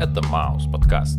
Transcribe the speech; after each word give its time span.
Это 0.00 0.22
Маус 0.28 0.64
подкаст. 0.64 1.18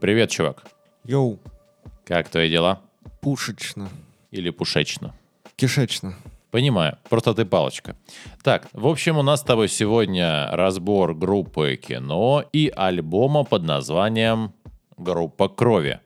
Привет, 0.00 0.30
чувак. 0.30 0.64
Йоу, 1.04 1.38
Как 2.04 2.28
твои 2.28 2.50
дела? 2.50 2.80
пушечно, 3.20 3.88
Или 4.30 4.48
пушечно? 4.48 5.14
кишечно. 5.56 6.14
Понимаю, 6.50 6.96
просто 7.10 7.34
ты 7.34 7.44
палочка. 7.44 7.94
Так, 8.42 8.68
в 8.72 8.86
общем, 8.86 9.18
у 9.18 9.22
нас 9.22 9.40
с 9.40 9.42
тобой 9.44 9.68
сегодня 9.68 10.48
разбор 10.50 11.14
группы 11.14 11.76
кино 11.76 12.42
и 12.52 12.72
альбома 12.74 13.44
под 13.44 13.64
названием 13.64 14.52
«Группа 14.96 15.48
крови». 15.48 16.00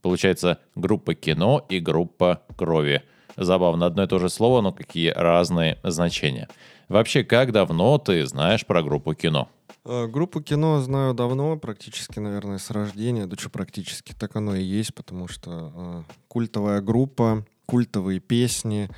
Получается, 0.00 0.58
группа 0.76 1.14
кино 1.14 1.64
и 1.68 1.78
группа 1.80 2.42
крови. 2.56 3.02
Забавно, 3.38 3.86
одно 3.86 4.02
и 4.02 4.06
то 4.08 4.18
же 4.18 4.28
слово, 4.28 4.60
но 4.62 4.72
какие 4.72 5.10
разные 5.10 5.78
значения. 5.84 6.48
Вообще, 6.88 7.22
как 7.22 7.52
давно 7.52 7.98
ты 7.98 8.26
знаешь 8.26 8.66
про 8.66 8.82
группу 8.82 9.14
кино? 9.14 9.48
Э, 9.84 10.08
Группу 10.08 10.40
кино 10.40 10.80
знаю 10.80 11.14
давно, 11.14 11.56
практически, 11.56 12.18
наверное, 12.18 12.58
с 12.58 12.70
рождения. 12.70 13.26
Да 13.26 13.36
что 13.36 13.48
практически, 13.48 14.12
так 14.12 14.34
оно 14.34 14.56
и 14.56 14.62
есть, 14.62 14.92
потому 14.92 15.28
что 15.28 15.72
э, 15.74 16.02
культовая 16.26 16.80
группа, 16.80 17.46
культовые 17.66 18.18
песни, 18.18 18.90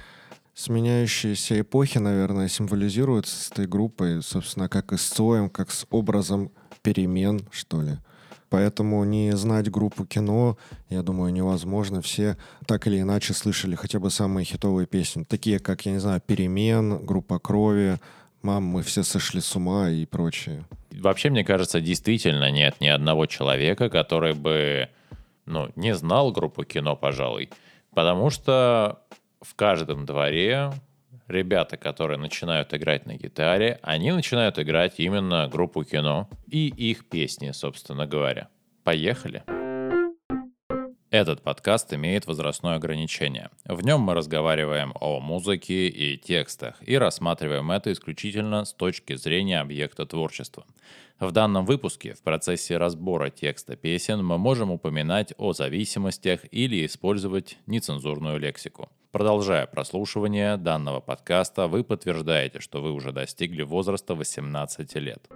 сменяющиеся 0.54 1.60
эпохи, 1.60 1.98
наверное, 1.98 2.48
символизируют 2.48 3.26
с 3.26 3.50
этой 3.50 3.66
группой, 3.66 4.22
собственно, 4.22 4.70
как 4.70 4.92
и 4.92 4.96
с 4.96 5.06
Цоем, 5.08 5.50
как 5.50 5.70
с 5.70 5.86
образом 5.90 6.50
перемен, 6.82 7.46
что 7.50 7.82
ли. 7.82 7.98
Поэтому 8.50 9.04
не 9.04 9.36
знать 9.36 9.70
группу 9.70 10.04
кино, 10.04 10.58
я 10.88 11.02
думаю, 11.02 11.32
невозможно. 11.32 12.02
Все 12.02 12.36
так 12.66 12.86
или 12.88 13.00
иначе 13.00 13.32
слышали 13.32 13.76
хотя 13.76 14.00
бы 14.00 14.10
самые 14.10 14.44
хитовые 14.44 14.86
песни, 14.86 15.22
такие 15.22 15.60
как, 15.60 15.86
я 15.86 15.92
не 15.92 15.98
знаю, 15.98 16.20
«Перемен», 16.20 16.98
«Группа 17.06 17.38
крови», 17.38 17.98
«Мам, 18.42 18.64
мы 18.64 18.82
все 18.82 19.04
сошли 19.04 19.40
с 19.40 19.54
ума» 19.54 19.90
и 19.90 20.04
прочее. 20.04 20.64
Вообще, 20.90 21.30
мне 21.30 21.44
кажется, 21.44 21.80
действительно 21.80 22.50
нет 22.50 22.80
ни 22.80 22.88
одного 22.88 23.26
человека, 23.26 23.88
который 23.88 24.34
бы, 24.34 24.88
ну, 25.46 25.70
не 25.76 25.94
знал 25.94 26.32
группу 26.32 26.64
кино, 26.64 26.96
пожалуй. 26.96 27.50
Потому 27.94 28.30
что 28.30 29.00
в 29.40 29.54
каждом 29.54 30.06
дворе 30.06 30.72
ребята, 31.30 31.76
которые 31.76 32.18
начинают 32.18 32.74
играть 32.74 33.06
на 33.06 33.14
гитаре, 33.14 33.78
они 33.82 34.12
начинают 34.12 34.58
играть 34.58 34.94
именно 34.98 35.48
группу 35.48 35.84
кино 35.84 36.28
и 36.46 36.68
их 36.68 37.08
песни, 37.08 37.52
собственно 37.52 38.06
говоря. 38.06 38.48
Поехали! 38.84 39.59
Этот 41.10 41.42
подкаст 41.42 41.92
имеет 41.92 42.28
возрастное 42.28 42.76
ограничение. 42.76 43.50
В 43.64 43.84
нем 43.84 44.00
мы 44.00 44.14
разговариваем 44.14 44.92
о 45.00 45.18
музыке 45.18 45.88
и 45.88 46.16
текстах 46.16 46.76
и 46.86 46.96
рассматриваем 46.96 47.72
это 47.72 47.90
исключительно 47.90 48.64
с 48.64 48.72
точки 48.72 49.16
зрения 49.16 49.58
объекта 49.58 50.06
творчества. 50.06 50.64
В 51.18 51.32
данном 51.32 51.66
выпуске 51.66 52.14
в 52.14 52.22
процессе 52.22 52.76
разбора 52.76 53.28
текста 53.28 53.74
песен 53.74 54.24
мы 54.24 54.38
можем 54.38 54.70
упоминать 54.70 55.34
о 55.36 55.52
зависимостях 55.52 56.42
или 56.52 56.86
использовать 56.86 57.58
нецензурную 57.66 58.38
лексику. 58.38 58.88
Продолжая 59.10 59.66
прослушивание 59.66 60.56
данного 60.58 61.00
подкаста, 61.00 61.66
вы 61.66 61.82
подтверждаете, 61.82 62.60
что 62.60 62.80
вы 62.80 62.92
уже 62.92 63.10
достигли 63.10 63.62
возраста 63.62 64.14
18 64.14 64.94
лет. 64.94 65.28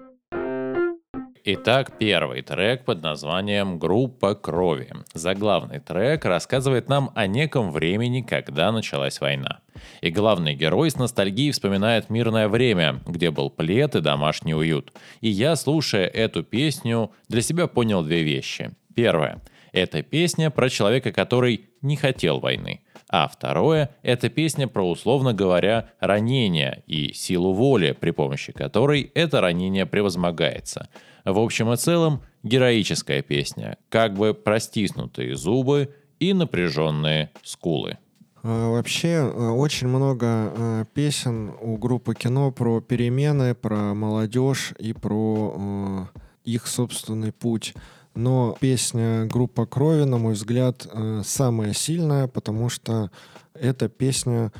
Итак, 1.47 1.99
первый 1.99 2.41
трек 2.41 2.87
под 2.87 3.03
названием 3.03 3.79
«Группа 3.79 4.35
крови». 4.35 4.91
Заглавный 5.13 5.79
трек 5.79 6.25
рассказывает 6.25 6.89
нам 6.89 7.11
о 7.15 7.27
неком 7.27 7.71
времени, 7.71 8.23
когда 8.23 8.73
началась 8.73 9.21
война. 9.21 9.61
И 10.01 10.09
главный 10.09 10.55
герой 10.55 10.91
с 10.91 10.97
ностальгией 10.97 11.51
вспоминает 11.51 12.09
мирное 12.09 12.49
время, 12.49 13.03
где 13.07 13.31
был 13.31 13.51
плед 13.51 13.95
и 13.95 14.01
домашний 14.01 14.55
уют. 14.55 14.95
И 15.21 15.29
я, 15.29 15.55
слушая 15.57 16.07
эту 16.07 16.43
песню, 16.45 17.13
для 17.29 17.43
себя 17.43 17.67
понял 17.67 18.03
две 18.03 18.23
вещи. 18.23 18.71
Первое. 18.95 19.43
Это 19.73 20.03
песня 20.03 20.49
про 20.49 20.71
человека, 20.71 21.13
который 21.13 21.69
не 21.83 21.97
хотел 21.97 22.41
войны. 22.41 22.81
А 23.17 23.29
второе– 23.29 23.91
это 24.03 24.29
песня 24.29 24.67
про, 24.67 24.91
условно 24.91 25.33
говоря, 25.33 25.91
ранение 26.01 26.83
и 26.89 27.13
силу 27.13 27.53
воли, 27.53 27.93
при 27.93 28.11
помощи 28.11 28.51
которой 28.51 29.13
это 29.15 29.41
ранение 29.41 29.87
превозмогается. 29.87 30.89
В 31.25 31.39
общем 31.39 31.73
и 31.73 31.77
целом, 31.77 32.23
героическая 32.43 33.23
песня, 33.23 33.79
как 33.89 34.15
бы 34.15 34.35
простиснутые 34.35 35.37
зубы 35.37 35.95
и 36.19 36.33
напряженные 36.33 37.31
скулы. 37.45 37.99
А, 38.43 38.73
Вообще 38.73 39.11
э, 39.11 39.49
очень 39.49 39.87
много 39.87 40.27
э, 40.27 40.85
песен 40.93 41.53
у 41.61 41.77
группы 41.77 42.17
кино 42.17 42.51
про 42.51 42.81
перемены, 42.81 43.55
про 43.55 43.95
молодежь 43.95 44.73
и 44.81 44.93
про 44.93 45.55
э, 45.57 46.19
их 46.43 46.67
собственный 46.67 47.31
путь. 47.31 47.75
Но 48.15 48.57
песня 48.61 49.27
«Группа 49.27 49.67
крови», 49.67 50.05
на 50.05 50.19
мой 50.19 50.35
взгляд, 50.35 50.87
э, 50.91 51.23
самая 51.25 51.73
сильная, 51.73 52.29
потому 52.29 52.69
что 52.69 53.11
эта 53.55 53.89
песня, 53.89 54.53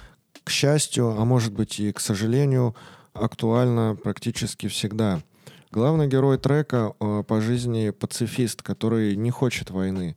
к 0.43 0.51
счастью, 0.51 1.11
а 1.19 1.25
может 1.25 1.53
быть 1.53 1.79
и 1.79 1.93
к 1.93 2.01
сожалению, 2.01 2.75
актуальна 3.13 3.97
практически 4.03 4.67
всегда. 4.67 5.23
Главный 5.71 6.09
герой 6.09 6.39
трека 6.39 6.95
э, 6.99 7.23
по 7.27 7.41
жизни 7.41 7.91
пацифист, 7.91 8.63
который 8.63 9.17
не 9.17 9.31
хочет 9.31 9.71
войны. 9.71 10.17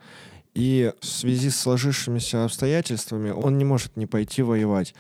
И 0.53 0.91
в 0.99 1.05
связи 1.05 1.51
с 1.51 1.57
сложившимися 1.57 2.45
обстоятельствами 2.45 3.29
он 3.29 3.59
не 3.59 3.65
может 3.65 3.95
не 3.97 4.07
пойти 4.07 4.41
воевать. 4.41 4.95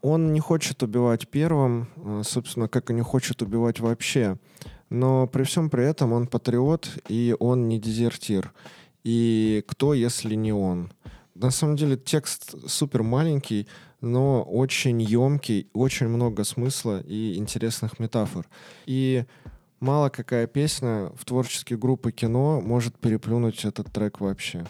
Он 0.00 0.32
не 0.32 0.40
хочет 0.40 0.82
убивать 0.82 1.28
первым, 1.28 1.88
э, 1.96 2.22
собственно, 2.24 2.68
как 2.68 2.90
и 2.90 2.94
не 2.94 3.02
хочет 3.02 3.42
убивать 3.42 3.80
вообще. 3.80 4.38
Но 4.94 5.26
при 5.26 5.42
всем 5.42 5.70
при 5.70 5.84
этом 5.84 6.12
он 6.12 6.28
патриот, 6.28 6.88
и 7.08 7.34
он 7.40 7.68
не 7.68 7.80
дезертир. 7.80 8.52
И 9.02 9.64
кто, 9.66 9.92
если 9.92 10.36
не 10.36 10.52
он? 10.52 10.92
На 11.34 11.50
самом 11.50 11.74
деле 11.74 11.96
текст 11.96 12.54
супер 12.70 13.02
маленький, 13.02 13.66
но 14.00 14.44
очень 14.44 15.02
емкий, 15.02 15.68
очень 15.72 16.06
много 16.06 16.44
смысла 16.44 17.00
и 17.00 17.36
интересных 17.36 17.98
метафор. 17.98 18.46
И 18.86 19.24
мало 19.80 20.10
какая 20.10 20.46
песня 20.46 21.10
в 21.16 21.24
творческой 21.24 21.76
группы 21.76 22.12
кино 22.12 22.60
может 22.60 22.96
переплюнуть 22.96 23.64
этот 23.64 23.92
трек 23.92 24.20
вообще. 24.20 24.64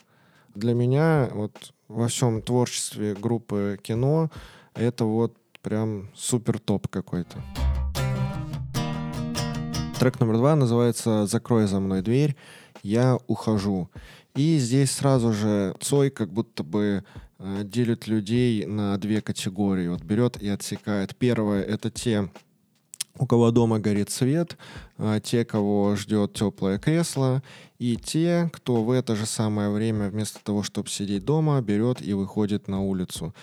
Для 0.55 0.73
меня 0.73 1.29
вот 1.35 1.75
во 1.89 2.09
всем 2.09 2.41
творчестве 2.41 3.15
группы 3.15 3.79
кино 3.83 4.31
это 4.73 5.05
вот 5.05 5.37
прям 5.61 6.09
супер 6.15 6.59
топ 6.59 6.89
какой-то. 6.89 7.43
Трек 10.05 10.21
номер 10.21 10.37
два 10.37 10.55
называется 10.55 11.25
«Закрой 11.25 11.67
за 11.67 11.81
мной 11.81 12.03
дверь, 12.03 12.37
я 12.83 13.19
ухожу». 13.27 13.89
И 14.35 14.59
здесь 14.59 14.91
сразу 14.91 15.33
же 15.33 15.75
Цой 15.81 16.11
как 16.11 16.31
будто 16.31 16.63
бы 16.63 17.05
э, 17.39 17.63
делит 17.65 18.07
людей 18.07 18.67
на 18.67 18.99
две 18.99 19.23
категории. 19.23 19.89
Вот 19.89 20.03
берет 20.03 20.37
и 20.43 20.49
отсекает. 20.51 21.17
Первое— 21.17 21.63
это 21.63 21.91
те, 21.91 22.29
у 23.19 23.27
кого 23.27 23.51
дома 23.51 23.79
горит 23.79 24.11
свет, 24.11 24.59
а, 24.99 25.21
те, 25.21 25.47
кого 25.47 25.97
ждет 25.97 26.35
теплое 26.35 26.79
кресло, 26.79 27.43
и 27.79 27.97
те, 27.97 28.51
кто 28.53 28.85
в 28.85 28.91
это 28.91 29.17
же 29.17 29.25
самое 29.25 29.71
время 29.71 30.11
вместо 30.11 30.39
того, 30.45 30.63
чтобы 30.63 30.91
сидеть 30.91 31.25
дома, 31.25 31.59
берет 31.63 32.03
и 32.03 32.13
выходит 32.13 32.69
на 32.69 32.83
улицу. 32.83 33.35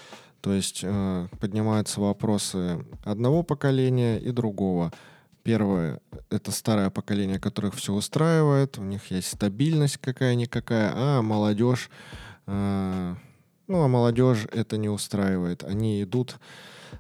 То 0.42 0.54
есть 0.54 0.82
э, 0.84 1.28
поднимаются 1.40 2.02
вопросы 2.02 2.86
одного 3.04 3.42
поколения 3.42 4.20
и 4.20 4.30
другого. 4.30 4.92
Первое— 5.44 6.00
это 6.30 6.52
старое 6.52 6.90
поколение, 6.92 7.40
которых 7.40 7.76
все 7.76 7.94
устраивает, 7.94 8.78
у 8.78 8.84
них 8.84 9.10
есть 9.10 9.28
стабильность 9.28 9.98
какая-никакая, 9.98 10.92
а 10.94 11.22
молодежь, 11.24 11.90
э, 12.46 13.16
ну, 13.68 13.82
а 13.82 13.88
молодежь 13.88 14.46
это 14.52 14.78
не 14.78 14.90
устраивает. 14.90 15.64
Они 15.64 16.04
идут 16.04 16.38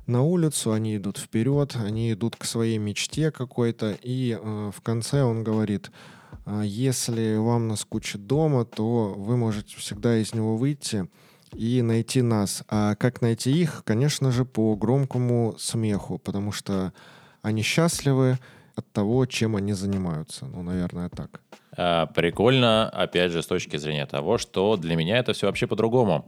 на 0.08 0.24
улицу, 0.24 0.72
они 0.72 0.98
идут 0.98 1.20
вперед, 1.20 1.76
они 1.76 2.14
идут 2.14 2.36
к 2.36 2.46
своей 2.46 2.80
мечте 2.80 3.30
какой-то, 3.30 3.98
и 4.02 4.40
э, 4.42 4.72
в 4.76 4.82
конце 4.82 5.22
он 5.24 5.44
говорит, 5.44 5.92
«А 6.46 6.64
если 6.64 7.36
вам 7.36 7.68
наскучит 7.68 8.26
дома, 8.26 8.66
то 8.66 9.14
вы 9.16 9.38
можете 9.38 9.78
всегда 9.78 10.18
из 10.18 10.34
него 10.34 10.58
выйти 10.58 11.08
и 11.54 11.82
найти 11.82 12.22
нас. 12.22 12.64
А 12.68 12.96
как 12.96 13.22
найти 13.22 13.52
их? 13.52 13.84
Конечно 13.86 14.32
же, 14.32 14.46
по 14.46 14.76
громкому 14.76 15.56
смеху, 15.60 16.18
потому 16.18 16.52
что 16.52 16.94
они 17.42 17.62
счастливы 17.62 18.40
от 18.76 18.92
того, 18.92 19.26
чем 19.26 19.56
они 19.56 19.74
занимаются. 19.74 20.46
Ну, 20.46 20.64
наверное, 20.64 21.10
так. 21.10 21.42
А, 21.78 22.08
Прикольно, 22.08 22.90
опять 22.90 23.32
же, 23.32 23.42
с 23.42 23.48
точки 23.48 23.78
зрения 23.78 24.06
того, 24.06 24.38
что 24.38 24.76
для 24.78 24.96
меня 24.96 25.18
это 25.18 25.34
все 25.34 25.48
вообще 25.48 25.68
по-другому. 25.68 26.26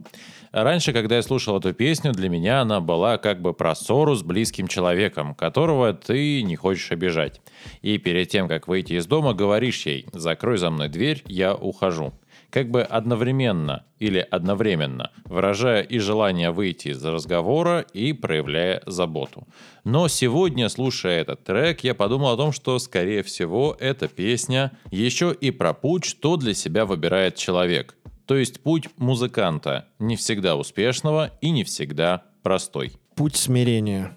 Раньше, 0.52 0.92
когда 0.92 1.16
я 1.16 1.22
слушал 1.22 1.58
эту 1.58 1.74
песню, 1.74 2.12
для 2.12 2.28
меня 2.28 2.60
она 2.60 2.80
была 2.80 3.18
как 3.18 3.40
бы 3.42 3.52
про 3.52 3.74
ссору 3.74 4.14
с 4.14 4.22
близким 4.22 4.68
человеком, 4.68 5.34
которого 5.34 5.92
ты 5.92 6.42
не 6.42 6.56
хочешь 6.56 6.92
обижать. 6.92 7.40
И 7.82 7.98
перед 7.98 8.28
тем, 8.28 8.48
как 8.48 8.68
выйти 8.68 8.94
из 8.94 9.06
дома, 9.06 9.34
говоришь 9.34 9.84
ей 9.86 10.06
«закрой 10.12 10.58
за 10.58 10.70
мной 10.70 10.88
дверь, 10.88 11.22
я 11.26 11.54
ухожу». 11.54 12.12
Как 12.54 12.70
бы 12.70 12.82
одновременно 12.82 13.84
или 13.98 14.20
одновременно, 14.30 15.10
выражая 15.24 15.82
и 15.82 15.98
желание 15.98 16.52
выйти 16.52 16.90
из 16.90 17.04
разговора, 17.04 17.84
и 17.92 18.12
проявляя 18.12 18.80
заботу. 18.86 19.48
Но 19.82 20.06
сегодня, 20.06 20.68
слушая 20.68 21.22
этот 21.22 21.42
трек, 21.42 21.80
я 21.82 21.96
подумал 21.96 22.34
о 22.34 22.36
том, 22.36 22.52
что, 22.52 22.78
скорее 22.78 23.24
всего, 23.24 23.76
эта 23.80 24.06
песня 24.06 24.70
еще 24.92 25.34
и 25.40 25.50
про 25.50 25.74
путь, 25.74 26.04
что 26.04 26.36
для 26.36 26.54
себя 26.54 26.86
выбирает 26.86 27.34
человек. 27.34 27.96
То 28.24 28.36
есть 28.36 28.62
путь 28.62 28.88
музыканта, 28.98 29.88
не 29.98 30.14
всегда 30.14 30.54
успешного 30.54 31.32
и 31.40 31.50
не 31.50 31.64
всегда 31.64 32.22
простой. 32.44 32.92
Путь 33.16 33.34
смирения. 33.34 34.16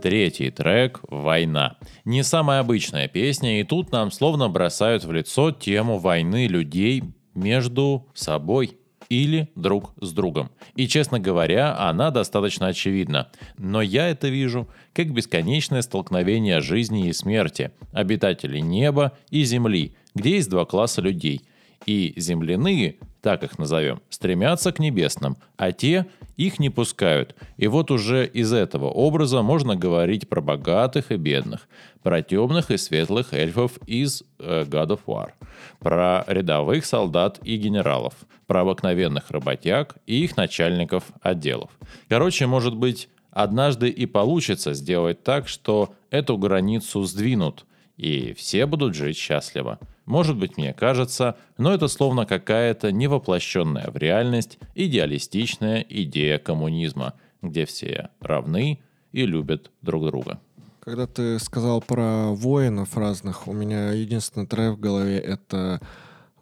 Третий 0.00 0.50
трек 0.50 1.00
«Война». 1.08 1.76
Не 2.06 2.22
самая 2.22 2.60
обычная 2.60 3.06
песня, 3.06 3.60
и 3.60 3.64
тут 3.64 3.92
нам 3.92 4.10
словно 4.10 4.48
бросают 4.48 5.04
в 5.04 5.12
лицо 5.12 5.50
тему 5.50 5.98
войны 5.98 6.46
людей 6.46 7.04
между 7.34 8.08
собой 8.14 8.78
или 9.10 9.50
друг 9.56 9.92
с 10.00 10.12
другом. 10.12 10.50
И, 10.74 10.88
честно 10.88 11.20
говоря, 11.20 11.76
она 11.78 12.10
достаточно 12.10 12.68
очевидна. 12.68 13.28
Но 13.58 13.82
я 13.82 14.08
это 14.08 14.28
вижу 14.28 14.68
как 14.94 15.12
бесконечное 15.12 15.82
столкновение 15.82 16.62
жизни 16.62 17.08
и 17.08 17.12
смерти, 17.12 17.72
обитателей 17.92 18.62
неба 18.62 19.12
и 19.28 19.42
земли, 19.42 19.96
где 20.14 20.36
есть 20.36 20.48
два 20.48 20.64
класса 20.64 21.02
людей. 21.02 21.42
И 21.86 22.12
земляные 22.16 22.98
так 23.20 23.42
их 23.42 23.58
назовем, 23.58 24.00
стремятся 24.08 24.72
к 24.72 24.78
небесным, 24.78 25.36
а 25.56 25.72
те 25.72 26.06
их 26.36 26.58
не 26.58 26.70
пускают. 26.70 27.34
И 27.56 27.68
вот 27.68 27.90
уже 27.90 28.26
из 28.26 28.52
этого 28.52 28.86
образа 28.86 29.42
можно 29.42 29.76
говорить 29.76 30.28
про 30.28 30.40
богатых 30.40 31.12
и 31.12 31.16
бедных, 31.16 31.68
про 32.02 32.22
темных 32.22 32.70
и 32.70 32.78
светлых 32.78 33.34
эльфов 33.34 33.78
из 33.86 34.22
э, 34.38 34.64
God 34.64 34.88
of 34.88 35.00
War, 35.06 35.30
про 35.78 36.24
рядовых 36.26 36.84
солдат 36.86 37.38
и 37.42 37.56
генералов, 37.56 38.14
про 38.46 38.62
обыкновенных 38.62 39.30
работяг 39.30 39.96
и 40.06 40.24
их 40.24 40.36
начальников 40.36 41.04
отделов. 41.20 41.70
Короче, 42.08 42.46
может 42.46 42.74
быть, 42.74 43.08
однажды 43.30 43.88
и 43.88 44.06
получится 44.06 44.74
сделать 44.74 45.22
так, 45.22 45.46
что 45.46 45.94
эту 46.10 46.38
границу 46.38 47.02
сдвинут, 47.04 47.66
и 47.96 48.32
все 48.32 48.64
будут 48.64 48.94
жить 48.94 49.18
счастливо. 49.18 49.78
Может 50.10 50.36
быть, 50.36 50.56
мне 50.56 50.74
кажется, 50.74 51.36
но 51.56 51.72
это 51.72 51.86
словно 51.86 52.26
какая-то 52.26 52.90
невоплощенная 52.90 53.92
в 53.92 53.96
реальность 53.96 54.58
идеалистичная 54.74 55.86
идея 55.88 56.38
коммунизма, 56.38 57.14
где 57.42 57.64
все 57.64 58.10
равны 58.20 58.80
и 59.12 59.24
любят 59.24 59.70
друг 59.82 60.06
друга. 60.06 60.40
Когда 60.80 61.06
ты 61.06 61.38
сказал 61.38 61.80
про 61.80 62.30
воинов 62.30 62.96
разных, 62.96 63.46
у 63.46 63.52
меня 63.52 63.92
единственный 63.92 64.48
трек 64.48 64.78
в 64.78 64.80
голове— 64.80 65.18
это 65.18 65.80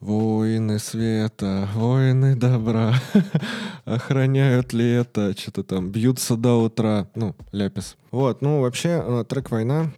Воины 0.00 0.78
света, 0.78 1.68
воины 1.74 2.36
добра, 2.36 2.94
охраняют 3.84 4.72
ли 4.72 4.88
это, 4.92 5.36
что-то 5.36 5.64
там, 5.64 5.90
бьются 5.90 6.36
до 6.36 6.62
утра, 6.62 7.08
ну, 7.16 7.34
ляпис. 7.50 7.96
Вот, 8.12 8.40
ну, 8.40 8.60
вообще, 8.60 9.02
э, 9.04 9.24
трек 9.28 9.50
«Война», 9.50 9.90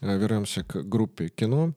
э, 0.00 0.16
вернемся 0.16 0.62
к 0.62 0.88
группе 0.88 1.28
кино, 1.28 1.72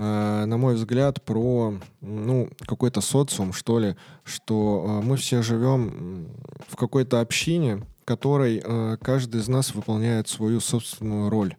на 0.00 0.56
мой 0.56 0.76
взгляд, 0.76 1.22
про 1.22 1.74
ну, 2.00 2.48
какой-то 2.60 3.00
социум, 3.00 3.52
что 3.52 3.78
ли, 3.78 3.96
что 4.24 4.84
э, 4.86 5.04
мы 5.04 5.16
все 5.16 5.42
живем 5.42 6.28
в 6.68 6.76
какой-то 6.76 7.20
общине, 7.20 7.82
которой 8.04 8.62
э, 8.64 8.96
каждый 9.02 9.40
из 9.40 9.48
нас 9.48 9.74
выполняет 9.74 10.26
свою 10.28 10.60
собственную 10.60 11.28
роль. 11.28 11.54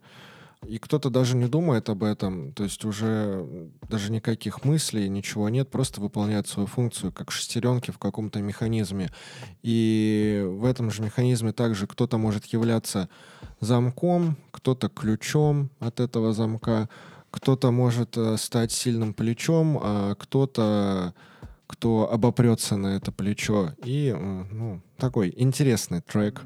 И 0.68 0.78
кто-то 0.78 1.10
даже 1.10 1.36
не 1.36 1.48
думает 1.48 1.90
об 1.90 2.04
этом, 2.04 2.52
то 2.54 2.64
есть 2.64 2.86
уже 2.86 3.48
даже 3.90 4.12
никаких 4.12 4.64
мыслей, 4.64 5.10
ничего 5.10 5.50
нет, 5.50 5.70
просто 5.72 6.02
выполняет 6.02 6.48
свою 6.48 6.68
функцию, 6.68 7.12
как 7.12 7.32
шестеренки 7.32 7.90
в 7.90 7.98
каком-то 7.98 8.42
механизме. 8.42 9.10
И 9.64 10.44
в 10.46 10.66
этом 10.66 10.92
же 10.92 11.02
механизме 11.02 11.52
также 11.52 11.88
кто-то 11.88 12.18
может 12.18 12.46
являться 12.46 13.10
замком, 13.60 14.38
кто-то 14.52 14.90
ключом 14.90 15.72
от 15.80 16.00
этого 16.00 16.32
замка, 16.32 16.90
кто-то 17.32 17.72
может 17.72 18.18
э, 18.18 18.38
стать 18.38 18.72
сильным 18.72 19.14
плечом, 19.14 19.80
а 19.82 20.16
кто-то, 20.16 21.14
кто 21.66 22.12
обопрется 22.12 22.76
на 22.76 22.96
это 22.98 23.12
плечо. 23.12 23.74
И 23.84 24.16
ну, 24.52 24.82
такой 24.98 25.34
интересный 25.36 26.02
трек. 26.02 26.42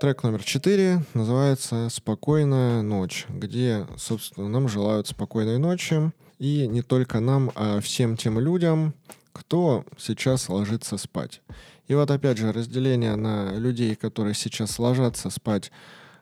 Трек 0.00 0.22
номер 0.22 0.44
четыре 0.44 1.02
называется 1.12 1.88
«Спокойная 1.90 2.82
ночь», 2.82 3.26
где, 3.28 3.84
собственно, 3.96 4.48
нам 4.48 4.68
желают 4.68 5.08
спокойной 5.08 5.58
ночи. 5.58 6.12
И 6.38 6.68
не 6.68 6.82
только 6.82 7.18
нам, 7.18 7.50
а 7.56 7.80
всем 7.80 8.16
тем 8.16 8.38
людям, 8.38 8.94
кто 9.32 9.84
сейчас 9.98 10.48
ложится 10.48 10.98
спать. 10.98 11.42
И 11.88 11.96
вот 11.96 12.12
опять 12.12 12.38
же 12.38 12.52
разделение 12.52 13.16
на 13.16 13.54
людей, 13.58 13.96
которые 13.96 14.34
сейчас 14.34 14.78
ложатся 14.78 15.30
спать, 15.30 15.72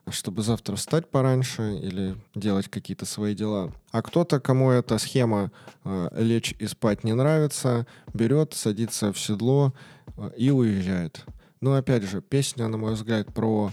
чтобы 0.09 0.41
завтра 0.41 0.77
встать 0.77 1.11
пораньше 1.11 1.75
или 1.75 2.17
делать 2.35 2.69
какие-то 2.69 3.05
свои 3.05 3.35
дела. 3.35 3.75
А 3.91 4.01
кто-то, 4.01 4.41
кому 4.41 4.71
эта 4.71 4.97
схема 4.97 5.53
э, 5.85 6.09
лечь 6.17 6.55
и 6.59 6.67
спать 6.67 7.05
не 7.05 7.13
нравится, 7.13 7.87
берет, 8.15 8.55
садится 8.55 9.13
в 9.13 9.19
седло 9.19 9.75
э, 10.17 10.31
и 10.39 10.51
уезжает. 10.51 11.27
Но 11.67 11.75
опять 11.75 12.05
же, 12.05 12.23
песня, 12.23 12.69
на 12.69 12.77
мой 12.77 12.93
взгляд, 12.93 13.35
про 13.35 13.73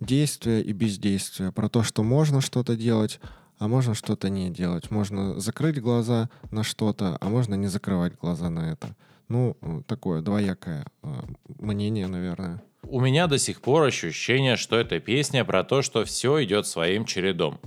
действие 0.00 0.60
и 0.60 0.72
бездействие, 0.72 1.52
про 1.52 1.68
то, 1.68 1.84
что 1.84 2.02
можно 2.02 2.40
что-то 2.40 2.74
делать, 2.74 3.20
а 3.60 3.68
можно 3.68 3.94
что-то 3.94 4.28
не 4.28 4.50
делать. 4.50 4.90
Можно 4.90 5.38
закрыть 5.38 5.80
глаза 5.80 6.30
на 6.50 6.64
что-то, 6.64 7.18
а 7.20 7.28
можно 7.28 7.54
не 7.54 7.68
закрывать 7.68 8.18
глаза 8.20 8.50
на 8.50 8.72
это. 8.72 8.96
Ну, 9.28 9.56
такое 9.86 10.20
двоякое 10.20 10.84
э, 11.04 11.08
мнение, 11.60 12.08
наверное. 12.08 12.60
У 12.82 12.98
меня 12.98 13.28
до 13.28 13.38
сих 13.38 13.60
пор 13.60 13.84
ощущение, 13.84 14.56
что 14.56 14.76
эта 14.76 14.98
песня 14.98 15.44
про 15.44 15.62
то, 15.62 15.80
что 15.80 16.04
все 16.04 16.42
идет 16.42 16.66
своим 16.66 17.04
чередом. 17.04 17.60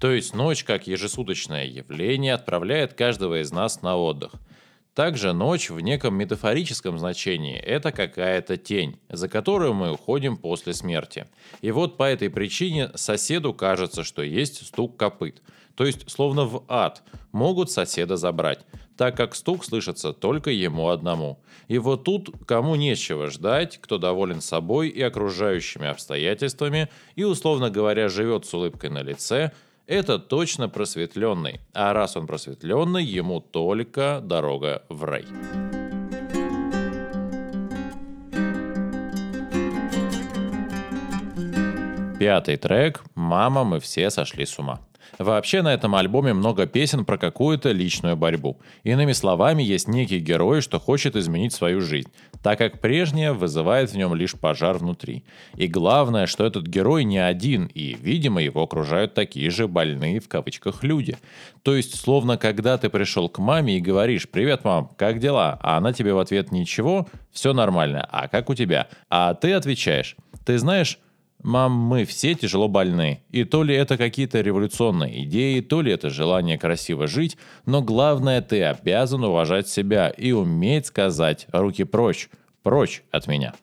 То 0.00 0.10
есть 0.10 0.34
ночь, 0.34 0.64
как 0.64 0.86
ежесуточное 0.86 1.66
явление, 1.66 2.32
отправляет 2.32 2.94
каждого 2.94 3.42
из 3.42 3.52
нас 3.52 3.82
на 3.82 3.94
отдых– 3.94 4.32
также 4.94 5.32
ночь 5.32 5.70
в 5.70 5.80
неком 5.80 6.14
метафорическом 6.14 6.98
значении– 6.98 7.56
это 7.58 7.92
какая-то 7.92 8.56
тень, 8.56 8.98
за 9.08 9.28
которую 9.28 9.74
мы 9.74 9.92
уходим 9.92 10.36
после 10.36 10.74
смерти. 10.74 11.26
И 11.62 11.70
вот 11.70 11.96
по 11.96 12.04
этой 12.04 12.28
причине 12.30 12.90
соседу 12.94 13.54
кажется, 13.54 14.04
что 14.04 14.22
есть 14.22 14.66
стук 14.66 14.96
копыт. 14.96 15.42
То 15.74 15.86
есть, 15.86 16.10
словно 16.10 16.44
в 16.44 16.64
ад, 16.68 17.02
могут 17.32 17.70
соседа 17.70 18.18
забрать, 18.18 18.66
так 18.98 19.16
как 19.16 19.34
стук 19.34 19.64
слышится 19.64 20.12
только 20.12 20.50
ему 20.50 20.88
одному. 20.88 21.42
И 21.68 21.78
вот 21.78 22.04
тут 22.04 22.30
кому 22.46 22.74
нечего 22.74 23.30
ждать, 23.30 23.78
кто 23.80 23.96
доволен 23.96 24.42
собой 24.42 24.90
и 24.90 25.00
окружающими 25.00 25.88
обстоятельствами, 25.88 26.90
и, 27.16 27.24
условно 27.24 27.70
говоря, 27.70 28.10
живет 28.10 28.44
с 28.44 28.52
улыбкой 28.52 28.90
на 28.90 29.02
лице– 29.02 29.52
это 29.86 30.18
точно 30.18 30.68
просветленный. 30.68 31.60
А 31.72 31.92
раз 31.92 32.16
он 32.16 32.26
просветленный, 32.26 33.04
ему 33.04 33.40
только 33.40 34.20
дорога 34.22 34.84
в 34.88 35.04
рай. 35.04 35.24
Пятый 42.18 42.56
трек 42.56 43.02
«Мама, 43.16 43.64
мы 43.64 43.80
все 43.80 44.08
сошли 44.10 44.46
с 44.46 44.56
ума». 44.58 44.80
Вообще 45.18 45.62
на 45.62 45.74
этом 45.74 45.94
альбоме 45.94 46.32
много 46.32 46.66
песен 46.66 47.04
про 47.04 47.18
какую-то 47.18 47.70
личную 47.70 48.16
борьбу. 48.16 48.58
Иными 48.82 49.12
словами, 49.12 49.62
есть 49.62 49.88
некий 49.88 50.18
герой, 50.18 50.62
что 50.62 50.80
хочет 50.80 51.16
изменить 51.16 51.52
свою 51.52 51.80
жизнь, 51.80 52.10
так 52.42 52.58
как 52.58 52.80
прежняя 52.80 53.32
вызывает 53.32 53.90
в 53.90 53.96
нем 53.96 54.14
лишь 54.14 54.32
пожар 54.32 54.78
внутри. 54.78 55.24
И 55.54 55.66
главное, 55.66 56.26
что 56.26 56.44
этот 56.44 56.66
герой 56.66 57.04
не 57.04 57.18
один, 57.18 57.66
и, 57.66 57.94
видимо, 57.94 58.42
его 58.42 58.62
окружают 58.62 59.14
такие 59.14 59.50
же 59.50 59.68
больные 59.68 60.20
в 60.20 60.28
кавычках 60.28 60.82
люди. 60.82 61.16
То 61.62 61.76
есть, 61.76 62.00
словно 62.00 62.38
когда 62.38 62.78
ты 62.78 62.88
пришел 62.88 63.28
к 63.28 63.38
маме 63.38 63.76
и 63.76 63.80
говоришь 63.80 64.28
«Привет, 64.28 64.64
мам, 64.64 64.90
как 64.96 65.18
дела?» 65.18 65.58
А 65.62 65.76
она 65.76 65.92
тебе 65.92 66.14
в 66.14 66.18
ответ 66.18 66.52
«Ничего, 66.52 67.06
все 67.30 67.52
нормально, 67.52 68.06
а 68.10 68.28
как 68.28 68.50
у 68.50 68.54
тебя?» 68.54 68.88
А 69.10 69.34
ты 69.34 69.52
отвечаешь 69.52 70.16
«Ты 70.44 70.58
знаешь, 70.58 70.98
Мам, 71.42 71.72
мы 71.72 72.04
все 72.04 72.34
тяжело 72.34 72.68
больны. 72.68 73.22
И 73.30 73.44
то 73.44 73.64
ли 73.64 73.74
это 73.74 73.96
какие-то 73.96 74.40
революционные 74.40 75.24
идеи, 75.24 75.60
то 75.60 75.82
ли 75.82 75.92
это 75.92 76.08
желание 76.08 76.58
красиво 76.58 77.06
жить, 77.06 77.36
но 77.66 77.82
главное, 77.82 78.40
ты 78.40 78.62
обязан 78.62 79.24
уважать 79.24 79.68
себя 79.68 80.08
и 80.08 80.32
уметь 80.32 80.86
сказать 80.86 81.46
«руки 81.52 81.84
прочь, 81.84 82.30
прочь 82.62 83.02
от 83.10 83.26
меня». 83.26 83.54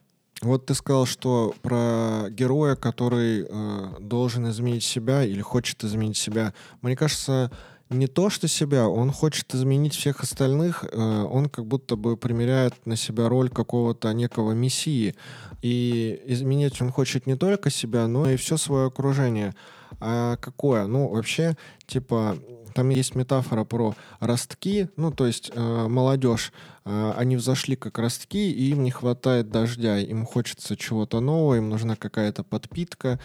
Вот 0.42 0.66
ты 0.66 0.74
сказал, 0.74 1.04
что 1.04 1.54
про 1.60 2.28
героя, 2.30 2.74
который 2.74 3.46
э, 3.46 3.88
должен 4.00 4.48
изменить 4.48 4.84
себя 4.84 5.22
или 5.22 5.42
хочет 5.42 5.84
изменить 5.84 6.16
себя. 6.16 6.54
Мне 6.80 6.96
кажется, 6.96 7.50
не 7.90 8.06
то, 8.06 8.30
что 8.30 8.48
себя, 8.48 8.88
он 8.88 9.10
хочет 9.10 9.52
изменить 9.54 9.94
всех 9.94 10.20
остальных, 10.20 10.84
э, 10.84 10.96
он 10.96 11.48
как 11.48 11.66
будто 11.66 11.96
бы 11.96 12.16
примеряет 12.16 12.74
на 12.86 12.96
себя 12.96 13.28
роль 13.28 13.50
какого-то 13.50 14.12
некого 14.12 14.52
мессии. 14.52 15.16
И 15.60 16.22
изменить 16.26 16.80
он 16.80 16.92
хочет 16.92 17.26
не 17.26 17.36
только 17.36 17.68
себя, 17.68 18.06
но 18.06 18.30
и 18.30 18.36
все 18.36 18.56
свое 18.56 18.86
окружение. 18.86 19.54
А 19.98 20.36
какое? 20.36 20.86
Ну, 20.86 21.08
вообще, 21.08 21.56
типа, 21.86 22.38
там 22.74 22.88
есть 22.90 23.14
метафора 23.14 23.64
про 23.64 23.94
ростки, 24.20 24.88
ну, 24.96 25.10
то 25.10 25.26
есть 25.26 25.50
э, 25.54 25.86
молодежь, 25.88 26.52
э, 26.84 27.12
они 27.16 27.36
взошли 27.36 27.76
как 27.76 27.98
ростки, 27.98 28.50
и 28.50 28.70
им 28.70 28.82
не 28.82 28.90
хватает 28.90 29.50
дождя, 29.50 29.98
им 29.98 30.24
хочется 30.24 30.76
чего-то 30.76 31.20
нового, 31.20 31.56
им 31.56 31.68
нужна 31.68 31.96
какая-то 31.96 32.44
подпитка, 32.44 33.20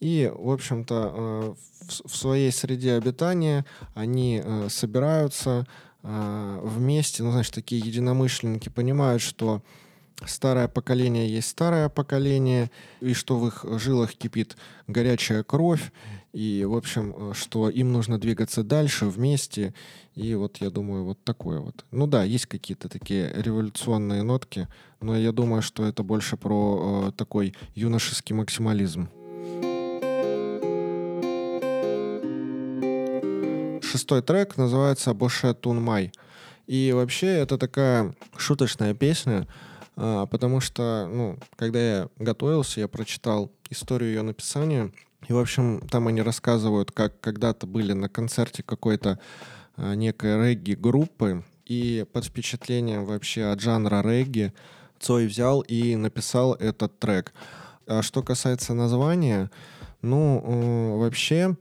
и, 0.00 0.32
в 0.34 0.50
общем-то, 0.50 1.12
э, 1.14 1.54
в, 1.88 2.08
в 2.08 2.16
своей 2.16 2.52
среде 2.52 2.94
обитания 2.94 3.64
они 3.94 4.42
э, 4.44 4.68
собираются 4.68 5.66
э, 6.02 6.60
вместе, 6.62 7.22
ну, 7.22 7.32
значит, 7.32 7.54
такие 7.54 7.80
единомышленники 7.80 8.68
понимают, 8.68 9.22
что 9.22 9.62
старое 10.26 10.68
поколение 10.68 11.28
есть 11.28 11.48
старое 11.48 11.88
поколение, 11.88 12.70
и 13.00 13.14
что 13.14 13.38
в 13.38 13.46
их 13.46 13.64
жилах 13.80 14.14
кипит 14.14 14.56
горячая 14.86 15.42
кровь, 15.42 15.92
и, 16.32 16.64
в 16.64 16.76
общем, 16.76 17.34
что 17.34 17.68
им 17.68 17.92
нужно 17.92 18.18
двигаться 18.18 18.62
дальше 18.62 19.06
вместе, 19.06 19.74
и 20.14 20.34
вот 20.34 20.58
я 20.58 20.70
думаю, 20.70 21.04
вот 21.04 21.22
такое 21.24 21.60
вот. 21.60 21.84
Ну 21.90 22.06
да, 22.06 22.22
есть 22.24 22.46
какие-то 22.46 22.88
такие 22.88 23.32
революционные 23.34 24.22
нотки, 24.22 24.68
но 25.00 25.16
я 25.16 25.32
думаю, 25.32 25.62
что 25.62 25.84
это 25.84 26.02
больше 26.02 26.36
про 26.36 27.08
э, 27.08 27.12
такой 27.16 27.54
юношеский 27.74 28.34
максимализм. 28.34 29.08
Шестой 33.82 34.22
трек 34.22 34.56
называется 34.56 35.14
«Боше 35.14 35.52
Тунмай». 35.52 36.12
И 36.68 36.92
вообще 36.92 37.26
это 37.26 37.58
такая 37.58 38.14
шуточная 38.36 38.94
песня, 38.94 39.48
а, 40.02 40.24
потому 40.24 40.60
что, 40.60 41.06
ну, 41.12 41.38
когда 41.56 41.78
я 41.78 42.08
готовился, 42.16 42.80
я 42.80 42.88
прочитал 42.88 43.52
историю 43.68 44.08
ее 44.08 44.22
написания, 44.22 44.92
и, 45.28 45.32
в 45.34 45.38
общем, 45.38 45.86
там 45.90 46.08
они 46.08 46.22
рассказывают, 46.22 46.90
как 46.90 47.20
когда-то 47.20 47.66
были 47.66 47.92
на 47.92 48.08
концерте 48.08 48.62
какой-то 48.62 49.18
а, 49.76 49.94
некой 49.94 50.42
регги-группы, 50.42 51.44
и 51.66 52.06
под 52.14 52.24
впечатлением 52.24 53.04
вообще 53.04 53.44
от 53.44 53.60
жанра 53.60 54.00
регги 54.02 54.54
Цой 54.98 55.26
взял 55.26 55.60
и 55.60 55.96
написал 55.96 56.54
этот 56.54 56.98
трек. 56.98 57.34
А 57.86 58.00
что 58.00 58.22
касается 58.22 58.72
названия, 58.72 59.50
ну, 60.00 60.42
э, 60.42 60.98
вообще, 60.98 61.56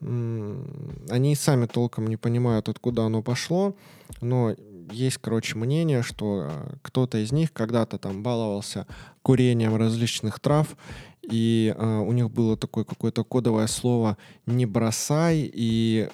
они 0.00 1.34
сами 1.34 1.66
толком 1.66 2.06
не 2.06 2.16
понимают, 2.16 2.68
откуда 2.68 3.04
оно 3.04 3.22
пошло, 3.22 3.74
но 4.20 4.54
есть, 4.90 5.18
короче, 5.18 5.56
мнение, 5.56 6.02
что 6.02 6.48
э, 6.50 6.76
кто-то 6.82 7.18
из 7.18 7.32
них 7.32 7.52
когда-то 7.52 7.98
там 7.98 8.22
баловался 8.22 8.86
курением 9.22 9.76
различных 9.76 10.40
трав, 10.40 10.76
и 11.22 11.74
э, 11.76 11.98
у 11.98 12.12
них 12.12 12.30
было 12.30 12.56
такое 12.56 12.84
какое-то 12.84 13.24
кодовое 13.24 13.66
слово 13.66 14.16
«не 14.46 14.66
бросай», 14.66 15.50
и 15.52 16.08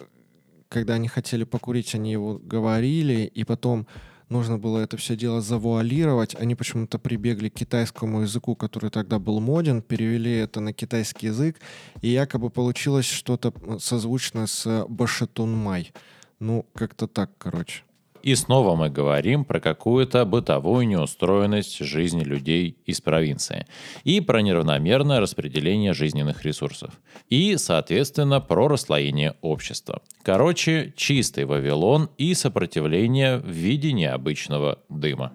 когда 0.69 0.95
они 0.95 1.09
хотели 1.09 1.45
покурить, 1.45 1.95
они 1.95 2.13
его 2.13 2.41
говорили, 2.43 3.31
и 3.35 3.45
потом 3.45 3.87
нужно 4.29 4.59
было 4.59 4.81
это 4.81 4.97
все 4.97 5.17
дело 5.17 5.41
завуалировать. 5.41 6.35
Они 6.35 6.55
почему-то 6.55 6.99
прибегли 6.99 7.49
к 7.49 7.55
китайскому 7.55 8.23
языку, 8.23 8.57
который 8.57 8.91
тогда 8.91 9.19
был 9.19 9.41
моден, 9.41 9.83
перевели 9.83 10.33
это 10.33 10.61
на 10.61 10.73
китайский 10.73 11.29
язык, 11.29 11.61
и 12.03 12.09
якобы 12.09 12.51
получилось 12.51 13.07
что-то 13.07 13.53
созвучное 13.79 14.47
с 14.47 14.85
Башетунмай. 14.89 15.93
Ну, 16.41 16.67
как-то 16.75 17.07
так, 17.07 17.31
короче. 17.39 17.85
И 18.25 18.35
снова 18.37 18.75
мы 18.75 18.89
говорим 18.89 19.45
про 19.45 19.61
какую-то 19.61 20.25
бытовую 20.25 20.89
неустроенность 20.89 21.77
жизни 21.81 22.25
людей 22.25 22.79
из 22.87 23.03
провинции. 23.03 23.67
И 24.03 24.23
про 24.23 24.41
неравномерное 24.41 25.21
распределение 25.21 25.93
жизненных 25.93 26.43
ресурсов. 26.43 26.95
И, 27.29 27.59
соответственно, 27.59 28.41
про 28.41 28.69
расслоение 28.69 29.35
общества. 29.43 30.01
Короче, 30.23 30.95
чистый 30.97 31.45
Вавилон 31.45 32.09
и 32.17 32.33
сопротивление 32.33 33.37
в 33.37 33.51
виде 33.51 33.93
необычного 33.93 34.79
дыма. 34.89 35.31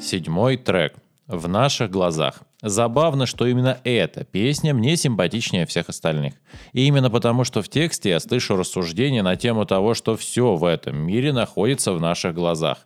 Седьмой 0.00 0.56
трек 0.56 0.94
в 1.26 1.48
наших 1.48 1.90
глазах. 1.90 2.42
Забавно, 2.62 3.26
что 3.26 3.46
именно 3.46 3.78
эта 3.84 4.24
песня 4.24 4.74
мне 4.74 4.96
симпатичнее 4.96 5.66
всех 5.66 5.88
остальных. 5.88 6.34
И 6.72 6.86
именно 6.86 7.10
потому, 7.10 7.44
что 7.44 7.62
в 7.62 7.68
тексте 7.68 8.10
я 8.10 8.20
слышу 8.20 8.56
рассуждения 8.56 9.22
на 9.22 9.36
тему 9.36 9.64
того, 9.64 9.94
что 9.94 10.16
все 10.16 10.54
в 10.54 10.64
этом 10.64 10.96
мире 10.96 11.32
находится 11.32 11.92
в 11.92 12.00
наших 12.00 12.34
глазах. 12.34 12.78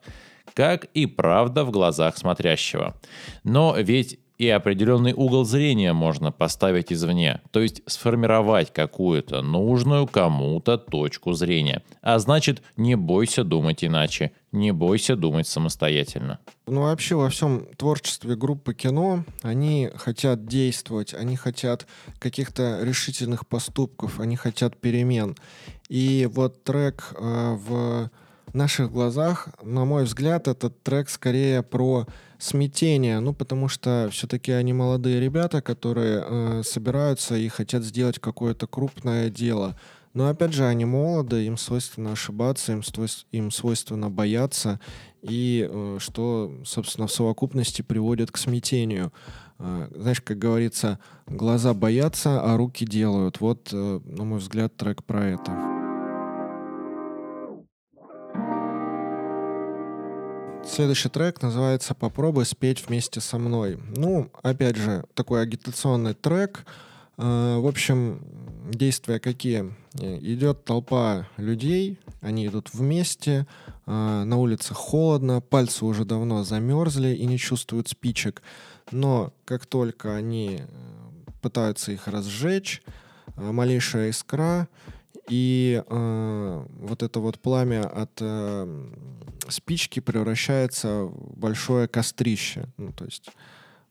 Как 0.54 0.84
и 0.94 1.06
правда 1.06 1.64
в 1.64 1.70
глазах 1.70 2.16
смотрящего. 2.16 2.94
Но 3.44 3.76
ведь 3.76 4.18
и 4.38 4.48
определенный 4.48 5.12
угол 5.12 5.44
зрения 5.44 5.92
можно 5.92 6.32
поставить 6.32 6.92
извне, 6.92 7.40
то 7.50 7.60
есть 7.60 7.82
сформировать 7.86 8.72
какую-то 8.72 9.42
нужную 9.42 10.06
кому-то 10.06 10.78
точку 10.78 11.32
зрения. 11.32 11.82
А 12.02 12.18
значит, 12.18 12.62
не 12.76 12.96
бойся 12.96 13.44
думать 13.44 13.84
иначе, 13.84 14.32
не 14.52 14.72
бойся 14.72 15.16
думать 15.16 15.46
самостоятельно. 15.46 16.38
Ну 16.66 16.82
вообще 16.82 17.14
во 17.14 17.30
всем 17.30 17.66
творчестве 17.76 18.36
группы 18.36 18.74
кино 18.74 19.24
они 19.42 19.90
хотят 19.94 20.46
действовать, 20.46 21.14
они 21.14 21.36
хотят 21.36 21.86
каких-то 22.18 22.80
решительных 22.82 23.46
поступков, 23.46 24.20
они 24.20 24.36
хотят 24.36 24.76
перемен. 24.76 25.36
И 25.88 26.28
вот 26.32 26.64
трек 26.64 27.14
э, 27.16 27.56
в 27.56 28.10
наших 28.52 28.90
глазах, 28.90 29.48
на 29.62 29.84
мой 29.84 30.04
взгляд, 30.04 30.48
этот 30.48 30.82
трек 30.82 31.08
скорее 31.08 31.62
про 31.62 32.06
смятение, 32.38 33.20
ну, 33.20 33.32
потому 33.32 33.68
что 33.68 34.08
все-таки 34.12 34.52
они 34.52 34.72
молодые 34.72 35.20
ребята, 35.20 35.62
которые 35.62 36.24
э, 36.24 36.62
собираются 36.64 37.36
и 37.36 37.48
хотят 37.48 37.82
сделать 37.82 38.18
какое-то 38.18 38.66
крупное 38.66 39.30
дело. 39.30 39.76
Но 40.14 40.28
опять 40.28 40.54
же, 40.54 40.64
они 40.64 40.86
молоды, 40.86 41.44
им 41.44 41.58
свойственно 41.58 42.12
ошибаться, 42.12 42.72
им, 42.72 42.82
свойств, 42.82 43.26
им 43.32 43.50
свойственно 43.50 44.08
бояться, 44.08 44.80
и 45.20 45.68
э, 45.70 45.98
что, 46.00 46.54
собственно, 46.64 47.06
в 47.06 47.12
совокупности 47.12 47.82
приводит 47.82 48.30
к 48.30 48.38
смятению. 48.38 49.12
Э, 49.58 49.88
знаешь, 49.94 50.22
как 50.22 50.38
говорится, 50.38 50.98
глаза 51.26 51.74
боятся, 51.74 52.40
а 52.42 52.56
руки 52.56 52.86
делают. 52.86 53.40
Вот, 53.40 53.68
э, 53.72 54.00
на 54.04 54.24
мой 54.24 54.38
взгляд, 54.38 54.74
трек 54.76 55.04
про 55.04 55.26
это. 55.26 55.75
Следующий 60.68 61.08
трек 61.08 61.40
называется 61.42 61.94
«Попробуй 61.94 62.44
спеть 62.44 62.84
вместе 62.86 63.20
со 63.20 63.38
мной». 63.38 63.78
Ну, 63.96 64.30
опять 64.42 64.76
же, 64.76 65.04
такой 65.14 65.40
агитационный 65.40 66.12
трек. 66.12 66.66
Э, 67.16 67.58
в 67.58 67.66
общем, 67.66 68.20
действия 68.68 69.20
какие? 69.20 69.72
Идет 69.94 70.64
толпа 70.64 71.28
людей, 71.36 71.98
они 72.20 72.48
идут 72.48 72.74
вместе, 72.74 73.46
э, 73.86 73.90
на 74.24 74.36
улице 74.36 74.74
холодно, 74.74 75.40
пальцы 75.40 75.84
уже 75.84 76.04
давно 76.04 76.42
замерзли 76.44 77.14
и 77.14 77.24
не 77.26 77.38
чувствуют 77.38 77.88
спичек. 77.88 78.42
Но 78.90 79.32
как 79.44 79.66
только 79.66 80.16
они 80.16 80.60
э, 80.60 80.66
пытаются 81.40 81.92
их 81.92 82.08
разжечь, 82.08 82.82
малейшая 83.36 84.10
искра, 84.10 84.68
и 85.28 85.82
э, 85.86 86.66
вот 86.80 87.02
это 87.02 87.20
вот 87.20 87.38
пламя 87.38 87.86
от 87.86 88.10
э, 88.20 88.86
спички 89.48 90.00
превращается 90.00 91.04
в 91.04 91.38
большое 91.38 91.88
кострище. 91.88 92.66
Ну, 92.76 92.92
то 92.92 93.04
есть 93.04 93.30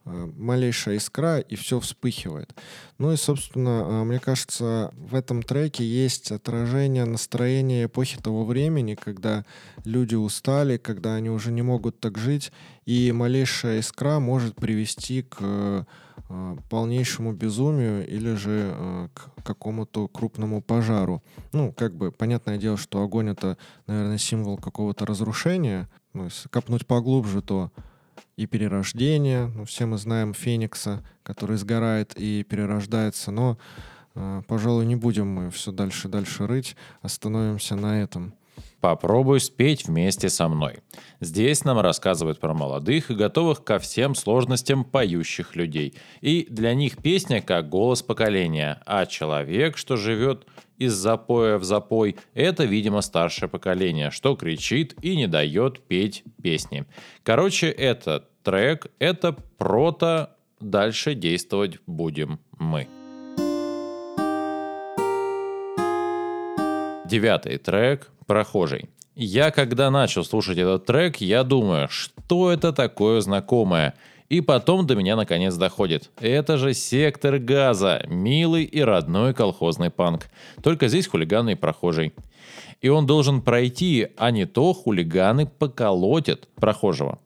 малейшая 0.06 0.96
искра, 0.96 1.40
и 1.40 1.56
все 1.56 1.80
вспыхивает. 1.80 2.54
Ну 2.98 3.12
и, 3.12 3.16
собственно, 3.16 3.84
э, 3.84 4.04
мне 4.04 4.20
кажется, 4.20 4.92
в 4.96 5.14
этом 5.14 5.42
треке 5.42 5.84
есть 5.84 6.30
отражение 6.30 7.04
настроения 7.04 7.86
эпохи 7.86 8.18
того 8.18 8.44
времени, 8.44 8.94
когда 8.94 9.44
люди 9.84 10.14
устали, 10.14 10.76
когда 10.76 11.16
они 11.16 11.28
уже 11.28 11.50
не 11.50 11.62
могут 11.62 11.98
так 11.98 12.18
жить, 12.18 12.52
и 12.84 13.10
малейшая 13.10 13.80
искра 13.80 14.20
может 14.20 14.54
привести 14.54 15.22
к 15.22 15.38
э, 15.40 15.84
полнейшему 16.70 17.32
безумию 17.32 18.06
или 18.06 18.34
же 18.34 19.10
к 19.14 19.44
какому-то 19.44 20.08
крупному 20.08 20.62
пожару. 20.62 21.22
Ну, 21.52 21.72
как 21.72 21.94
бы, 21.94 22.10
понятное 22.10 22.58
дело, 22.58 22.76
что 22.76 23.02
огонь— 23.02 23.28
это, 23.30 23.58
наверное, 23.86 24.18
символ 24.18 24.56
какого-то 24.56 25.06
разрушения. 25.06 25.88
Ну, 26.14 26.24
если 26.24 26.48
копнуть 26.48 26.86
поглубже, 26.86 27.42
то 27.42 27.70
и 28.36 28.46
перерождение. 28.46 29.46
Ну, 29.46 29.64
все 29.64 29.86
мы 29.86 29.98
знаем 29.98 30.34
Феникса, 30.34 31.04
который 31.22 31.56
сгорает 31.56 32.12
и 32.16 32.44
перерождается, 32.44 33.30
но, 33.30 33.58
э, 34.14 34.42
пожалуй, 34.46 34.86
не 34.86 34.96
будем 34.96 35.28
мы 35.28 35.50
все 35.50 35.72
дальше 35.72 36.08
дальше 36.08 36.46
рыть, 36.46 36.76
остановимся 37.02 37.76
на 37.76 38.02
этом. 38.02 38.34
Попробуй 38.80 39.40
спеть 39.40 39.86
вместе 39.88 40.28
со 40.28 40.48
мной. 40.48 40.78
Здесь 41.20 41.64
нам 41.64 41.80
рассказывают 41.80 42.38
про 42.38 42.54
молодых 42.54 43.10
и 43.10 43.14
готовых 43.14 43.64
ко 43.64 43.78
всем 43.78 44.14
сложностям 44.14 44.84
поющих 44.84 45.56
людей. 45.56 45.94
И 46.20 46.46
для 46.50 46.74
них 46.74 46.98
песня 46.98 47.42
как 47.42 47.68
голос 47.68 48.02
поколения, 48.02 48.80
а 48.86 49.06
человек, 49.06 49.76
что 49.76 49.96
живет 49.96 50.46
из 50.78 50.92
запоя 50.94 51.58
в 51.58 51.64
запой, 51.64 52.16
это, 52.34 52.64
видимо, 52.64 53.00
старшее 53.00 53.48
поколение, 53.48 54.10
что 54.10 54.36
кричит 54.36 54.94
и 55.02 55.16
не 55.16 55.26
дает 55.26 55.80
петь 55.80 56.24
песни. 56.42 56.84
Короче, 57.22 57.68
это 57.68 58.24
трек, 58.42 58.88
это 58.98 59.32
прото, 59.32 60.30
дальше 60.60 61.14
действовать 61.14 61.78
будем 61.86 62.40
мы. 62.58 62.88
Девятый 67.06 67.58
трек 67.58 68.10
«Прохожий». 68.26 68.90
Я 69.14 69.50
когда 69.50 69.90
начал 69.90 70.24
слушать 70.24 70.58
этот 70.58 70.84
трек, 70.84 71.18
я 71.18 71.42
думаю, 71.44 71.88
что 71.88 72.50
это 72.50 72.72
такое 72.72 73.20
знакомое– 73.20 73.94
и 74.28 74.40
потом 74.40 74.86
до 74.86 74.96
меня 74.96 75.16
наконец 75.16 75.54
доходит. 75.56 76.10
Это 76.20 76.58
же 76.58 76.74
сектор 76.74 77.38
газа, 77.38 78.04
милый 78.08 78.64
и 78.64 78.80
родной 78.80 79.34
колхозный 79.34 79.90
панк. 79.90 80.26
Только 80.62 80.88
здесь 80.88 81.06
хулиганы 81.06 81.52
и 81.52 81.56
прохожий. 81.56 82.12
И 82.80 82.88
он 82.88 83.06
должен 83.06 83.40
пройти, 83.40 84.08
а 84.16 84.30
не 84.30 84.44
то 84.44 84.72
хулиганы 84.72 85.46
поколотят 85.46 86.48
прохожего. 86.56 87.18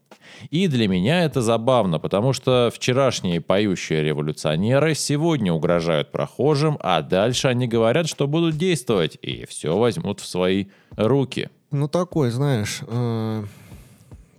И 0.50 0.69
для 0.69 0.88
меня 0.88 1.25
это 1.25 1.42
забавно, 1.42 1.99
потому 1.99 2.33
что 2.33 2.71
вчерашние 2.73 3.40
поющие 3.40 4.02
революционеры 4.02 4.95
сегодня 4.95 5.52
угрожают 5.52 6.12
прохожим, 6.12 6.78
а 6.80 7.02
дальше 7.02 7.49
они 7.49 7.66
говорят, 7.66 8.09
что 8.09 8.26
будут 8.26 8.57
действовать, 8.57 9.19
и 9.23 9.45
все 9.47 9.76
возьмут 9.76 10.21
в 10.21 10.26
свои 10.26 10.66
руки. 10.97 11.50
Ну 11.71 11.88
такой, 11.88 12.30
знаешь, 12.30 12.80
э, 12.87 13.45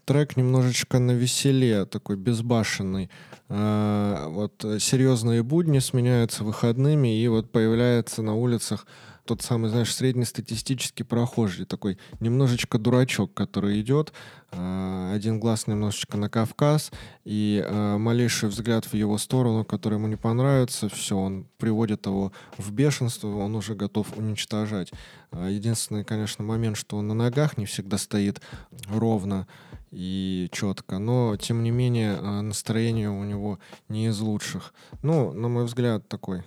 трек 0.05 0.37
немножечко 0.37 0.99
на 0.99 1.11
веселе, 1.11 1.85
такой 1.85 2.15
безбашенный. 2.15 3.09
А, 3.49 4.27
вот 4.29 4.65
серьезные 4.79 5.43
будни 5.43 5.79
сменяются 5.79 6.43
выходными, 6.43 7.21
и 7.21 7.27
вот 7.27 7.51
появляется 7.51 8.21
на 8.21 8.35
улицах 8.35 8.85
тот 9.31 9.41
самый, 9.43 9.69
знаешь, 9.69 9.95
среднестатистический 9.95 11.05
прохожий, 11.05 11.65
такой 11.65 11.97
немножечко 12.19 12.77
дурачок, 12.77 13.33
который 13.33 13.79
идет, 13.79 14.11
а, 14.51 15.13
один 15.15 15.39
глаз 15.39 15.67
немножечко 15.67 16.17
на 16.17 16.27
Кавказ, 16.27 16.91
и 17.23 17.63
а, 17.65 17.97
малейший 17.97 18.49
взгляд 18.49 18.83
в 18.83 18.93
его 18.93 19.17
сторону, 19.17 19.63
который 19.63 19.93
ему 19.93 20.07
не 20.07 20.17
понравится, 20.17 20.89
все, 20.89 21.15
он 21.17 21.47
приводит 21.57 22.07
его 22.07 22.33
в 22.57 22.73
бешенство, 22.73 23.29
он 23.29 23.55
уже 23.55 23.73
готов 23.73 24.17
уничтожать. 24.17 24.91
Единственный, 25.31 26.03
конечно, 26.03 26.43
момент, 26.43 26.75
что 26.75 26.97
он 26.97 27.07
на 27.07 27.13
ногах 27.13 27.57
не 27.57 27.65
всегда 27.65 27.97
стоит 27.97 28.41
ровно, 28.89 29.47
и 29.91 30.49
четко, 30.51 30.99
но 30.99 31.37
тем 31.37 31.63
не 31.63 31.71
менее 31.71 32.19
настроение 32.19 33.09
у 33.09 33.23
него 33.23 33.59
не 33.87 34.07
из 34.07 34.19
лучших. 34.19 34.73
Ну, 35.03 35.31
на 35.31 35.47
мой 35.47 35.63
взгляд, 35.63 36.09
такой 36.09 36.43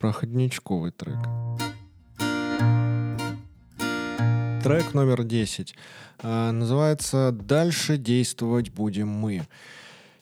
проходничковый 0.00 0.90
трек. 0.90 1.18
Трек 4.68 4.92
номер 4.92 5.24
10 5.24 5.74
а, 6.18 6.52
называется 6.52 7.32
«Дальше 7.32 7.96
действовать 7.96 8.68
будем 8.68 9.08
мы». 9.08 9.48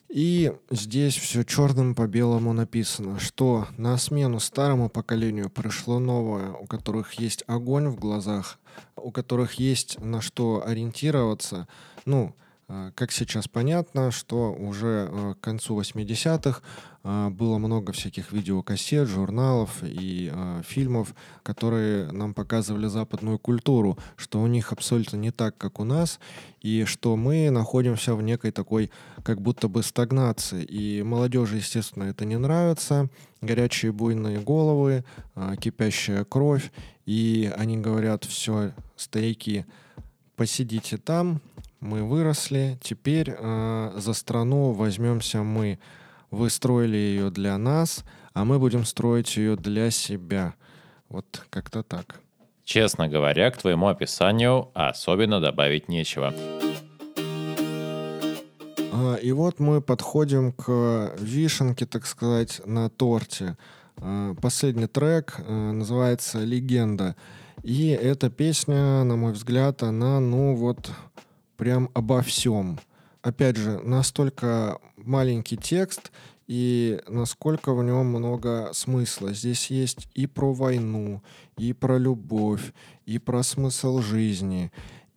И 0.08 0.52
здесь 0.70 1.16
все 1.16 1.42
черным 1.42 1.96
по 1.96 2.06
белому 2.06 2.52
написано, 2.52 3.18
что 3.18 3.66
на 3.76 3.98
смену 3.98 4.38
старому 4.38 4.88
поколению 4.88 5.50
пришло 5.50 5.98
новое, 5.98 6.52
у 6.52 6.66
которых 6.66 7.14
есть 7.14 7.42
огонь 7.48 7.88
в 7.88 7.96
глазах, 7.96 8.60
у 8.94 9.10
которых 9.10 9.54
есть 9.54 9.98
на 9.98 10.20
что 10.20 10.62
ориентироваться. 10.64 11.66
Ну, 12.04 12.32
как 12.96 13.12
сейчас 13.12 13.46
понятно, 13.46 14.10
что 14.10 14.52
уже 14.52 15.08
а, 15.08 15.34
к 15.34 15.40
концу 15.40 15.80
80-х 15.80 16.62
а, 17.04 17.30
было 17.30 17.58
много 17.58 17.92
всяких 17.92 18.32
видеокассет, 18.32 19.06
журналов 19.08 19.78
и 19.82 20.32
фильмов, 20.64 21.14
которые 21.44 22.10
нам 22.10 22.34
показывали 22.34 22.88
западную 22.88 23.38
культуру, 23.38 23.96
что 24.16 24.42
у 24.42 24.48
них 24.48 24.72
абсолютно 24.72 25.16
не 25.16 25.30
так, 25.30 25.56
как 25.56 25.78
у 25.78 25.84
нас, 25.84 26.18
и 26.60 26.84
что 26.84 27.14
мы 27.14 27.50
находимся 27.50 28.16
в 28.16 28.22
некой 28.22 28.50
такой 28.50 28.90
как 29.22 29.40
будто 29.40 29.68
бы 29.68 29.84
стагнации. 29.84 30.64
И 30.64 31.04
молодежи, 31.04 31.58
естественно, 31.58 32.04
это 32.04 32.24
не 32.24 32.36
нравится. 32.36 33.08
Горячие 33.40 33.92
буйные 33.92 34.40
головы, 34.40 35.04
кипящая 35.60 36.24
кровь, 36.24 36.72
и 37.04 37.52
они 37.56 37.76
говорят, 37.78 38.24
все, 38.24 38.72
старики, 38.96 39.64
посидите 40.34 40.96
там, 40.96 41.40
мы 41.86 42.02
выросли, 42.02 42.78
теперь 42.82 43.30
э, 43.30 43.92
за 43.96 44.12
страну 44.12 44.72
возьмемся 44.72 45.42
мы. 45.42 45.78
Вы 46.30 46.50
строили 46.50 46.96
ее 46.96 47.30
для 47.30 47.56
нас, 47.56 48.04
а 48.34 48.44
мы 48.44 48.58
будем 48.58 48.84
строить 48.84 49.36
ее 49.36 49.56
для 49.56 49.90
себя. 49.90 50.54
Вот 51.08 51.44
как-то 51.48 51.82
так. 51.84 52.20
Честно 52.64 53.06
говоря, 53.08 53.50
к 53.52 53.58
твоему 53.58 53.86
описанию 53.86 54.70
особенно 54.74 55.40
добавить 55.40 55.88
нечего. 55.88 56.34
А, 58.92 59.14
и 59.14 59.30
вот 59.30 59.60
мы 59.60 59.80
подходим 59.80 60.52
к 60.52 61.12
вишенке, 61.20 61.86
так 61.86 62.06
сказать, 62.06 62.60
на 62.66 62.90
торте. 62.90 63.56
А, 63.98 64.34
последний 64.34 64.88
трек 64.88 65.36
а, 65.38 65.72
называется 65.72 66.40
«Легенда». 66.40 67.14
И 67.62 67.88
эта 67.88 68.30
песня, 68.30 69.04
на 69.04 69.16
мой 69.16 69.32
взгляд, 69.32 69.82
она, 69.82 70.20
ну 70.20 70.54
вот, 70.54 70.90
прям 71.56 71.90
обо 71.94 72.22
всем. 72.22 72.78
Опять 73.22 73.56
же, 73.56 73.78
настолько 73.78 74.78
маленький 74.96 75.56
текст 75.56 76.12
и 76.46 77.00
насколько 77.08 77.74
в 77.74 77.82
нем 77.82 78.06
много 78.06 78.70
смысла. 78.72 79.32
Здесь 79.32 79.70
есть 79.70 80.08
и 80.14 80.26
про 80.26 80.52
войну, 80.52 81.22
и 81.56 81.72
про 81.72 81.98
любовь, 81.98 82.72
и 83.04 83.18
про 83.18 83.42
смысл 83.42 84.00
жизни, 84.00 84.70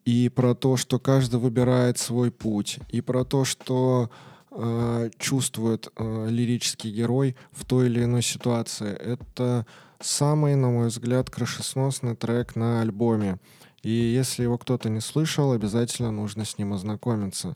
и 0.05 0.29
про 0.29 0.55
то, 0.55 0.75
что 0.75 0.99
каждый 0.99 1.39
выбирает 1.39 1.99
свой 1.99 2.31
путь, 2.31 2.79
и 2.89 3.01
про 3.01 3.23
то, 3.25 3.45
что 3.45 4.09
э, 4.51 5.09
чувствует 5.19 5.89
э, 5.95 6.27
лирический 6.29 6.91
герой 6.91 7.35
в 7.51 7.65
той 7.65 7.87
или 7.87 8.03
иной 8.03 8.23
ситуации. 8.23 8.91
Это 8.91 9.67
самый, 9.99 10.55
на 10.55 10.69
мой 10.69 10.87
взгляд, 10.87 11.29
крышесносный 11.29 12.15
трек 12.15 12.55
на 12.55 12.81
альбоме. 12.81 13.37
И 13.83 13.89
если 13.89 14.43
его 14.43 14.57
кто-то 14.57 14.89
не 14.89 14.99
слышал, 14.99 15.51
обязательно 15.51 16.11
нужно 16.11 16.45
с 16.45 16.57
ним 16.57 16.73
ознакомиться, 16.73 17.55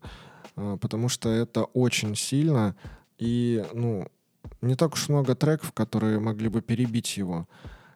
а, 0.56 0.78
потому 0.78 1.10
что 1.10 1.30
это 1.30 1.64
очень 1.64 2.16
сильно 2.16 2.76
и, 3.18 3.64
ну, 3.74 4.08
не 4.62 4.76
так 4.76 4.94
уж 4.94 5.10
много 5.10 5.36
треков, 5.36 5.72
которые 5.72 6.20
могли 6.20 6.50
бы 6.50 6.62
перебить 6.62 7.18
его. 7.18 7.48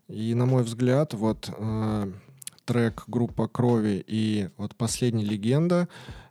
И, 0.08 0.34
на 0.34 0.46
мой 0.46 0.64
взгляд, 0.64 1.14
вот 1.14 1.50
э, 1.50 2.12
трек 2.66 3.04
группа 3.08 3.48
Крови 3.48 4.04
и 4.08 4.50
вот 4.58 4.76
последняя 4.76 5.26
легенда 5.26 5.90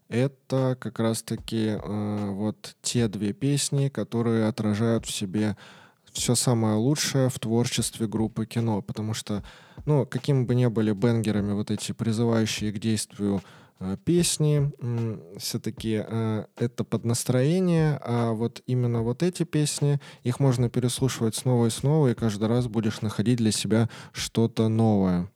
это 0.08 0.76
как 0.80 0.98
раз-таки 0.98 1.78
э, 1.82 2.30
вот 2.30 2.76
те 2.80 3.08
две 3.08 3.32
песни, 3.32 3.88
которые 3.88 4.46
отражают 4.46 5.04
в 5.04 5.10
себе 5.10 5.56
все 6.16 6.34
самое 6.34 6.76
лучшее 6.76 7.28
в 7.28 7.38
творчестве 7.38 8.06
группы 8.06 8.46
кино, 8.46 8.82
потому 8.82 9.14
что, 9.14 9.44
ну, 9.84 10.06
какими 10.06 10.44
бы 10.44 10.54
ни 10.54 10.66
были 10.66 10.92
бенгерами 10.92 11.52
вот 11.52 11.70
эти 11.70 11.92
призывающие 11.92 12.72
к 12.72 12.78
действию 12.78 13.42
э, 13.78 13.96
песни, 14.04 14.72
все-таки 15.38 16.02
э, 16.06 16.44
это 16.56 16.84
под 16.84 17.04
настроение, 17.04 18.00
а 18.02 18.32
вот 18.32 18.62
именно 18.66 19.02
вот 19.02 19.22
эти 19.22 19.44
песни, 19.44 20.00
их 20.24 20.40
можно 20.40 20.70
переслушивать 20.70 21.36
снова 21.36 21.66
и 21.66 21.70
снова, 21.70 22.08
и 22.08 22.14
каждый 22.14 22.48
раз 22.48 22.66
будешь 22.66 23.02
находить 23.02 23.38
для 23.38 23.52
себя 23.52 23.88
что-то 24.12 24.68
новое. 24.68 25.30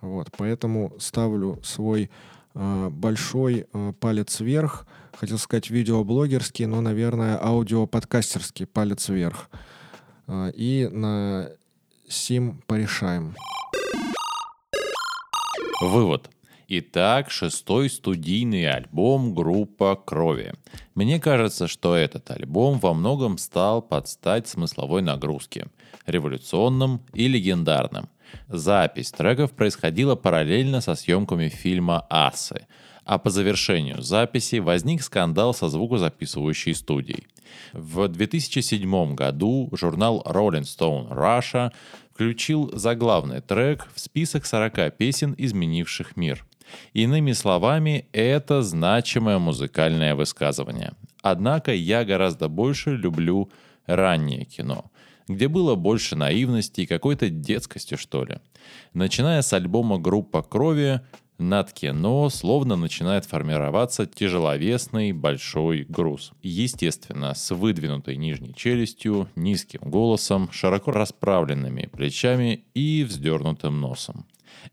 Вот, 0.00 0.30
поэтому 0.36 0.94
ставлю 0.98 1.60
свой 1.62 2.10
э, 2.54 2.88
большой 2.90 3.66
палец 4.00 4.40
вверх. 4.40 4.86
Хотел 5.14 5.38
сказать 5.38 5.68
видеоблогерский, 5.68 6.64
но, 6.64 6.80
наверное, 6.80 7.38
аудиоподкастерский 7.40 8.66
палец 8.66 9.10
вверх. 9.10 9.50
Э, 10.32 10.50
и 10.54 10.88
на 10.90 11.50
сим 12.08 12.62
порешаем. 12.66 13.34
Вывод. 15.80 16.30
Итак, 16.68 17.30
шестой 17.30 17.90
студийный 17.90 18.66
альбом 18.66 19.34
группа 19.34 19.94
Крови. 19.94 20.54
Мне 20.94 21.20
кажется, 21.20 21.68
что 21.68 21.94
этот 21.94 22.30
альбом 22.30 22.78
во 22.78 22.94
многом 22.94 23.36
стал 23.36 23.82
под 23.82 24.08
стать 24.08 24.48
смысловой 24.48 25.02
нагрузке, 25.02 25.66
революционным 26.06 27.02
и 27.12 27.28
легендарным. 27.28 28.08
Запись 28.48 29.10
треков 29.10 29.52
происходила 29.52 30.14
параллельно 30.14 30.80
со 30.80 30.94
съемками 30.94 31.48
фильма 31.48 32.06
«Асы», 32.08 32.66
а 33.04 33.18
по 33.18 33.30
завершению 33.30 34.02
записи 34.02 34.56
возник 34.56 35.02
скандал 35.02 35.54
со 35.54 35.68
звукозаписывающей 35.68 36.74
студией. 36.74 37.26
В 37.72 38.08
2007 38.08 39.14
году 39.14 39.68
журнал 39.72 40.22
Rolling 40.26 40.62
Stone 40.62 41.10
Russia 41.10 41.72
включил 42.12 42.70
заглавный 42.74 43.40
трек 43.40 43.88
в 43.94 44.00
список 44.00 44.46
40 44.46 44.96
песен, 44.96 45.34
изменивших 45.36 46.16
мир– 46.16 46.44
Иными 46.92 47.32
словами, 47.32 48.06
это 48.12 48.62
значимое 48.62 49.38
музыкальное 49.38 50.14
высказывание. 50.14 50.92
Однако 51.22 51.72
я 51.72 52.04
гораздо 52.04 52.48
больше 52.48 52.90
люблю 52.96 53.50
раннее 53.86 54.44
кино, 54.44 54.90
где 55.28 55.48
было 55.48 55.74
больше 55.74 56.16
наивности 56.16 56.82
и 56.82 56.86
какой-то 56.86 57.30
детскости, 57.30 57.96
что 57.96 58.24
ли. 58.24 58.38
Начиная 58.92 59.42
с 59.42 59.52
альбома 59.52 59.98
«Группа 59.98 60.42
крови», 60.42 61.00
над 61.42 61.72
кино 61.72 62.30
словно 62.30 62.76
начинает 62.76 63.26
формироваться 63.26 64.06
тяжеловесный 64.06 65.12
большой 65.12 65.84
груз. 65.88 66.32
Естественно, 66.42 67.34
с 67.34 67.54
выдвинутой 67.54 68.16
нижней 68.16 68.54
челюстью, 68.54 69.28
низким 69.36 69.80
голосом, 69.82 70.50
широко 70.52 70.92
расправленными 70.92 71.90
плечами 71.92 72.64
и 72.74 73.04
вздернутым 73.04 73.80
носом. 73.80 74.24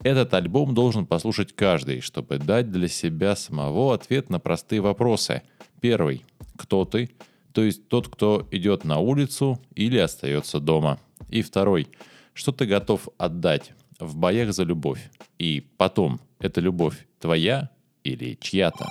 Этот 0.03 0.33
альбом 0.33 0.73
должен 0.73 1.05
послушать 1.05 1.53
каждый, 1.53 2.01
чтобы 2.01 2.37
дать 2.37 2.71
для 2.71 2.87
себя 2.87 3.35
самого 3.35 3.93
ответ 3.93 4.29
на 4.29 4.39
простые 4.39 4.81
вопросы. 4.81 5.41
Первый. 5.81 6.23
Кто 6.57 6.85
ты? 6.85 7.09
То 7.53 7.63
есть 7.63 7.87
тот, 7.87 8.07
кто 8.07 8.47
идет 8.51 8.83
на 8.83 8.99
улицу 8.99 9.59
или 9.73 9.97
остается 9.97 10.59
дома. 10.59 10.99
И 11.29 11.41
второй. 11.41 11.87
Что 12.33 12.51
ты 12.51 12.65
готов 12.65 13.09
отдать 13.17 13.71
в 13.99 14.15
боях 14.15 14.53
за 14.53 14.63
любовь? 14.63 15.09
И 15.39 15.65
потом, 15.77 16.19
эта 16.39 16.61
любовь 16.61 17.07
твоя 17.19 17.69
или 18.03 18.37
чья-то? 18.39 18.87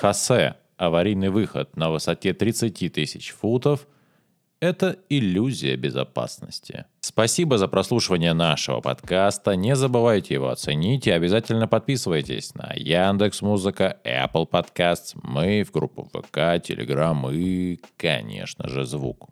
Хосе. 0.00 0.56
Аварийный 0.78 1.28
выход 1.28 1.76
на 1.76 1.90
высоте 1.90 2.32
30 2.34 2.92
тысяч 2.92 3.30
футов– 3.30 3.86
это 4.60 4.96
иллюзия 5.08 5.76
безопасности. 5.76 6.86
Спасибо 7.00 7.58
за 7.58 7.68
прослушивание 7.68 8.32
нашего 8.32 8.80
подкаста. 8.80 9.56
Не 9.56 9.76
забывайте 9.76 10.34
его 10.34 10.50
оценить 10.50 11.06
и 11.06 11.10
обязательно 11.10 11.68
подписывайтесь 11.68 12.54
на 12.54 12.72
Яндекс 12.74 13.42
Музыка, 13.42 13.98
Apple 14.04 14.48
Podcasts, 14.48 15.16
мы 15.22 15.64
в 15.64 15.70
группу 15.72 16.04
ВК, 16.04 16.38
Telegram 16.62 17.32
и, 17.32 17.80
конечно 17.96 18.68
же, 18.68 18.84
звук. 18.84 19.28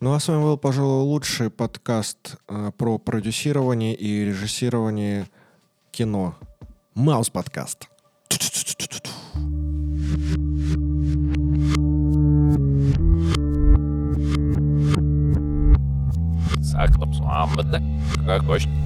Ну 0.00 0.14
а 0.14 0.18
с 0.18 0.28
вами 0.28 0.40
был, 0.40 0.56
пожалуй, 0.56 1.04
лучший 1.04 1.50
подкаст 1.50 2.36
э, 2.48 2.72
про 2.78 2.96
продюсирование 2.96 3.94
и 3.94 4.24
режиссирование 4.24 5.26
кино. 5.90 6.36
Маус 6.94 7.28
подкаст. 7.28 7.86
Как 18.24 18.42
хочешь. 18.46 18.79